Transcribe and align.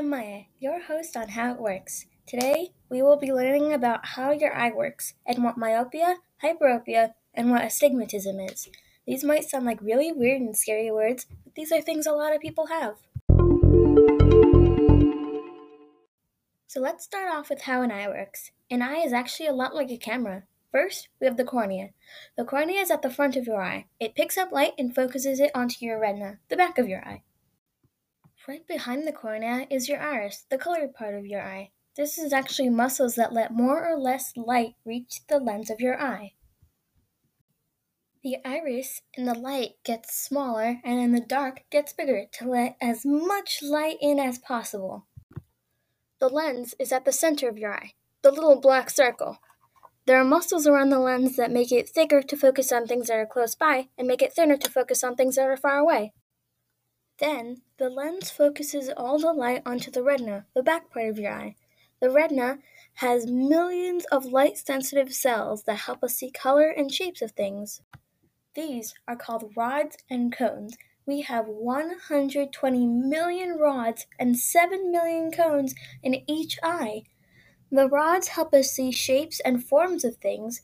Maya, 0.00 0.44
your 0.58 0.82
host 0.82 1.16
on 1.16 1.28
How 1.28 1.52
It 1.52 1.60
Works. 1.60 2.06
Today, 2.26 2.72
we 2.88 3.02
will 3.02 3.16
be 3.16 3.32
learning 3.32 3.72
about 3.72 4.06
how 4.06 4.32
your 4.32 4.54
eye 4.54 4.72
works 4.72 5.14
and 5.26 5.44
what 5.44 5.56
myopia, 5.56 6.16
hyperopia, 6.42 7.14
and 7.32 7.50
what 7.50 7.64
astigmatism 7.64 8.40
is. 8.40 8.68
These 9.06 9.22
might 9.22 9.44
sound 9.44 9.66
like 9.66 9.80
really 9.80 10.10
weird 10.10 10.40
and 10.40 10.56
scary 10.56 10.90
words, 10.90 11.26
but 11.44 11.54
these 11.54 11.70
are 11.70 11.80
things 11.80 12.06
a 12.06 12.12
lot 12.12 12.34
of 12.34 12.40
people 12.40 12.66
have. 12.66 12.96
So 16.66 16.80
let's 16.80 17.04
start 17.04 17.32
off 17.32 17.48
with 17.48 17.62
how 17.62 17.82
an 17.82 17.92
eye 17.92 18.08
works. 18.08 18.50
An 18.70 18.82
eye 18.82 19.02
is 19.04 19.12
actually 19.12 19.46
a 19.46 19.52
lot 19.52 19.74
like 19.74 19.90
a 19.90 19.96
camera. 19.96 20.42
First, 20.72 21.08
we 21.20 21.26
have 21.26 21.36
the 21.36 21.44
cornea. 21.44 21.90
The 22.36 22.44
cornea 22.44 22.80
is 22.80 22.90
at 22.90 23.02
the 23.02 23.10
front 23.10 23.36
of 23.36 23.46
your 23.46 23.62
eye. 23.62 23.86
It 24.00 24.16
picks 24.16 24.36
up 24.36 24.50
light 24.50 24.72
and 24.76 24.92
focuses 24.92 25.38
it 25.38 25.52
onto 25.54 25.84
your 25.86 26.00
retina, 26.00 26.38
the 26.48 26.56
back 26.56 26.78
of 26.78 26.88
your 26.88 27.00
eye. 27.06 27.22
Right 28.46 28.66
behind 28.68 29.06
the 29.06 29.12
cornea 29.12 29.66
is 29.70 29.88
your 29.88 30.00
iris, 30.00 30.44
the 30.50 30.58
colored 30.58 30.94
part 30.94 31.14
of 31.14 31.24
your 31.24 31.40
eye. 31.40 31.70
This 31.96 32.18
is 32.18 32.30
actually 32.30 32.68
muscles 32.68 33.14
that 33.14 33.32
let 33.32 33.54
more 33.54 33.88
or 33.88 33.98
less 33.98 34.36
light 34.36 34.74
reach 34.84 35.22
the 35.28 35.38
lens 35.38 35.70
of 35.70 35.80
your 35.80 35.98
eye. 35.98 36.34
The 38.22 38.36
iris 38.44 39.00
in 39.14 39.24
the 39.24 39.34
light 39.34 39.76
gets 39.82 40.14
smaller 40.14 40.80
and 40.84 41.00
in 41.00 41.12
the 41.12 41.20
dark 41.20 41.62
gets 41.70 41.94
bigger 41.94 42.26
to 42.32 42.48
let 42.48 42.76
as 42.82 43.06
much 43.06 43.60
light 43.62 43.96
in 44.02 44.18
as 44.18 44.38
possible. 44.38 45.06
The 46.20 46.28
lens 46.28 46.74
is 46.78 46.92
at 46.92 47.06
the 47.06 47.12
center 47.12 47.48
of 47.48 47.56
your 47.56 47.72
eye, 47.72 47.92
the 48.22 48.30
little 48.30 48.60
black 48.60 48.90
circle. 48.90 49.38
There 50.06 50.20
are 50.20 50.24
muscles 50.24 50.66
around 50.66 50.90
the 50.90 50.98
lens 50.98 51.36
that 51.36 51.50
make 51.50 51.72
it 51.72 51.88
thicker 51.88 52.20
to 52.20 52.36
focus 52.36 52.72
on 52.72 52.86
things 52.86 53.06
that 53.06 53.16
are 53.16 53.26
close 53.26 53.54
by 53.54 53.88
and 53.96 54.06
make 54.06 54.20
it 54.20 54.34
thinner 54.34 54.58
to 54.58 54.70
focus 54.70 55.02
on 55.02 55.16
things 55.16 55.36
that 55.36 55.48
are 55.48 55.56
far 55.56 55.78
away. 55.78 56.12
Then, 57.18 57.62
the 57.78 57.88
lens 57.88 58.30
focuses 58.30 58.90
all 58.96 59.18
the 59.18 59.32
light 59.32 59.62
onto 59.64 59.90
the 59.90 60.02
retina, 60.02 60.46
the 60.54 60.62
back 60.62 60.90
part 60.90 61.08
of 61.08 61.18
your 61.18 61.32
eye. 61.32 61.54
The 62.00 62.10
retina 62.10 62.58
has 62.94 63.26
millions 63.26 64.04
of 64.06 64.24
light 64.24 64.58
sensitive 64.58 65.14
cells 65.14 65.62
that 65.64 65.78
help 65.78 66.02
us 66.02 66.16
see 66.16 66.30
color 66.30 66.68
and 66.68 66.92
shapes 66.92 67.22
of 67.22 67.30
things. 67.32 67.80
These 68.54 68.94
are 69.06 69.16
called 69.16 69.52
rods 69.56 69.96
and 70.10 70.36
cones. 70.36 70.76
We 71.06 71.22
have 71.22 71.46
120 71.46 72.86
million 72.86 73.58
rods 73.58 74.06
and 74.18 74.38
7 74.38 74.90
million 74.90 75.30
cones 75.30 75.74
in 76.02 76.28
each 76.28 76.58
eye. 76.62 77.02
The 77.70 77.88
rods 77.88 78.28
help 78.28 78.54
us 78.54 78.70
see 78.70 78.90
shapes 78.90 79.40
and 79.40 79.64
forms 79.64 80.04
of 80.04 80.16
things, 80.16 80.62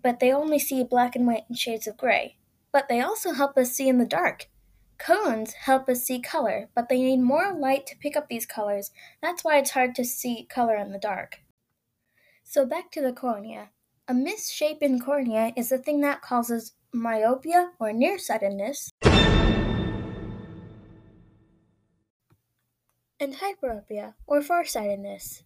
but 0.00 0.20
they 0.20 0.32
only 0.32 0.58
see 0.58 0.84
black 0.84 1.16
and 1.16 1.26
white 1.26 1.44
and 1.48 1.58
shades 1.58 1.86
of 1.86 1.96
gray. 1.96 2.36
But 2.72 2.88
they 2.88 3.00
also 3.00 3.32
help 3.32 3.56
us 3.56 3.72
see 3.72 3.88
in 3.88 3.98
the 3.98 4.06
dark. 4.06 4.48
Cones 4.98 5.52
help 5.52 5.88
us 5.88 6.04
see 6.04 6.20
color, 6.20 6.68
but 6.74 6.88
they 6.88 7.00
need 7.02 7.20
more 7.20 7.52
light 7.52 7.86
to 7.86 7.96
pick 7.96 8.16
up 8.16 8.28
these 8.28 8.46
colors. 8.46 8.90
That's 9.22 9.44
why 9.44 9.58
it's 9.58 9.70
hard 9.70 9.94
to 9.96 10.04
see 10.04 10.46
color 10.48 10.76
in 10.76 10.92
the 10.92 10.98
dark. 10.98 11.40
So 12.42 12.64
back 12.64 12.90
to 12.92 13.02
the 13.02 13.12
cornea. 13.12 13.70
A 14.08 14.14
misshapen 14.14 15.00
cornea 15.00 15.52
is 15.56 15.68
the 15.68 15.78
thing 15.78 16.00
that 16.02 16.22
causes 16.22 16.72
myopia 16.92 17.72
or 17.78 17.92
nearsightedness, 17.92 18.90
and 23.18 23.34
hyperopia 23.34 24.14
or 24.26 24.42
farsightedness. 24.42 25.42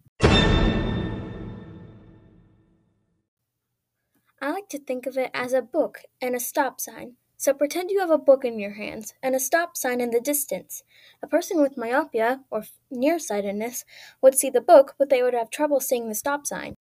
I 4.42 4.52
like 4.52 4.68
to 4.70 4.78
think 4.78 5.06
of 5.06 5.18
it 5.18 5.30
as 5.34 5.52
a 5.52 5.60
book 5.60 5.98
and 6.20 6.34
a 6.34 6.40
stop 6.40 6.80
sign. 6.80 7.16
So 7.40 7.54
pretend 7.54 7.90
you 7.90 8.00
have 8.00 8.10
a 8.10 8.18
book 8.18 8.44
in 8.44 8.58
your 8.58 8.74
hands 8.74 9.14
and 9.22 9.34
a 9.34 9.40
stop 9.40 9.74
sign 9.74 10.02
in 10.02 10.10
the 10.10 10.20
distance. 10.20 10.82
A 11.22 11.26
person 11.26 11.62
with 11.62 11.78
myopia 11.78 12.42
or 12.50 12.64
nearsightedness 12.90 13.86
would 14.20 14.34
see 14.34 14.50
the 14.50 14.60
book, 14.60 14.94
but 14.98 15.08
they 15.08 15.22
would 15.22 15.32
have 15.32 15.48
trouble 15.48 15.80
seeing 15.80 16.10
the 16.10 16.14
stop 16.14 16.46
sign 16.46 16.74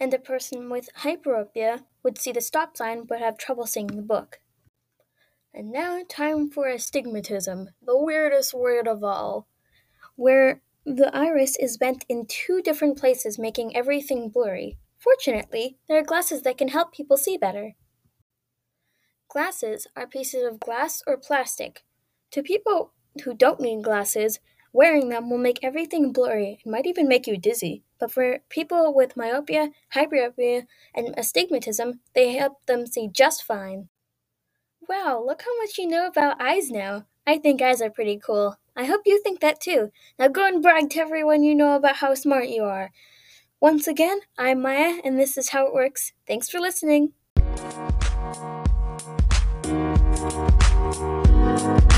and 0.00 0.14
a 0.14 0.18
person 0.18 0.70
with 0.70 0.88
hyperopia 1.00 1.84
would 2.02 2.16
see 2.16 2.32
the 2.32 2.40
stop 2.40 2.78
sign 2.78 3.04
but 3.04 3.18
have 3.18 3.36
trouble 3.36 3.66
seeing 3.66 3.88
the 3.88 4.02
book. 4.02 4.40
And 5.52 5.70
now, 5.70 6.00
time 6.08 6.48
for 6.48 6.68
astigmatism, 6.68 7.68
the 7.84 7.98
weirdest 7.98 8.54
word 8.54 8.88
of 8.88 9.04
all, 9.04 9.48
where 10.16 10.62
the 10.86 11.14
iris 11.14 11.56
is 11.58 11.76
bent 11.76 12.06
in 12.08 12.24
two 12.26 12.62
different 12.62 12.98
places, 12.98 13.38
making 13.38 13.76
everything 13.76 14.30
blurry. 14.30 14.78
Fortunately, 14.96 15.76
there 15.88 15.98
are 15.98 16.04
glasses 16.04 16.42
that 16.42 16.56
can 16.56 16.68
help 16.68 16.94
people 16.94 17.18
see 17.18 17.36
better. 17.36 17.74
Glasses 19.30 19.86
are 19.96 20.06
pieces 20.06 20.42
of 20.44 20.60
glass 20.60 21.02
or 21.06 21.16
plastic. 21.16 21.84
To 22.32 22.42
people 22.42 22.92
who 23.24 23.34
don't 23.34 23.60
need 23.60 23.84
glasses, 23.84 24.40
Wearing 24.72 25.08
them 25.08 25.30
will 25.30 25.38
make 25.38 25.58
everything 25.62 26.12
blurry 26.12 26.60
and 26.64 26.72
might 26.72 26.86
even 26.86 27.08
make 27.08 27.26
you 27.26 27.36
dizzy. 27.36 27.82
But 27.98 28.12
for 28.12 28.38
people 28.48 28.94
with 28.94 29.16
myopia, 29.16 29.70
hyperopia, 29.94 30.66
and 30.94 31.14
astigmatism, 31.18 32.00
they 32.14 32.34
help 32.34 32.64
them 32.66 32.86
see 32.86 33.08
just 33.08 33.42
fine. 33.42 33.88
Wow, 34.88 35.22
look 35.26 35.42
how 35.42 35.56
much 35.58 35.76
you 35.76 35.88
know 35.88 36.06
about 36.06 36.40
eyes 36.40 36.70
now. 36.70 37.06
I 37.26 37.38
think 37.38 37.60
eyes 37.60 37.82
are 37.82 37.90
pretty 37.90 38.18
cool. 38.24 38.56
I 38.76 38.84
hope 38.84 39.02
you 39.04 39.20
think 39.22 39.40
that 39.40 39.60
too. 39.60 39.90
Now 40.18 40.28
go 40.28 40.46
and 40.46 40.62
brag 40.62 40.90
to 40.90 41.00
everyone 41.00 41.42
you 41.42 41.54
know 41.54 41.74
about 41.74 41.96
how 41.96 42.14
smart 42.14 42.48
you 42.48 42.62
are. 42.64 42.90
Once 43.60 43.86
again, 43.86 44.20
I'm 44.38 44.62
Maya, 44.62 45.00
and 45.04 45.18
this 45.18 45.36
is 45.36 45.50
how 45.50 45.66
it 45.66 45.74
works. 45.74 46.12
Thanks 46.26 46.48
for 46.48 46.60
listening. 46.60 47.12
Thank 50.30 51.84
you. 51.84 51.89